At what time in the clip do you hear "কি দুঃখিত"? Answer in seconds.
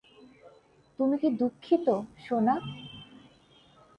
1.21-1.87